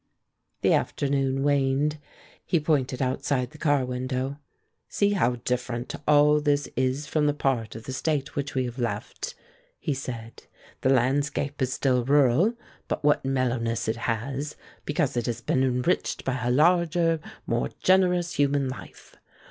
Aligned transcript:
The 0.61 0.73
afternoon 0.73 1.43
waned. 1.43 1.99
He 2.43 2.59
pointed 2.59 3.03
outside 3.03 3.51
the 3.51 3.59
car 3.59 3.85
window. 3.85 4.39
"See 4.89 5.11
how 5.11 5.35
different 5.45 5.93
all 6.07 6.39
this 6.41 6.67
is 6.75 7.05
from 7.05 7.27
the 7.27 7.35
part 7.35 7.75
of 7.75 7.83
the 7.83 7.93
State 7.93 8.35
which 8.35 8.55
we 8.55 8.65
have 8.65 8.79
left," 8.79 9.35
he 9.77 9.93
said. 9.93 10.45
"The 10.81 10.89
landscape 10.89 11.61
is 11.61 11.71
still 11.71 12.03
rural, 12.03 12.55
but 12.87 13.03
what 13.03 13.23
mellowness 13.23 13.87
it 13.87 13.97
has; 13.97 14.55
because 14.85 15.15
it 15.15 15.27
has 15.27 15.39
been 15.39 15.61
enriched 15.61 16.25
by 16.25 16.41
a 16.43 16.49
larger, 16.49 17.19
more 17.45 17.69
generous 17.83 18.33
human 18.33 18.67
life. 18.69 19.15